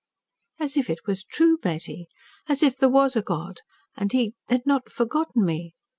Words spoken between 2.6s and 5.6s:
if there was a God and He had not forgotten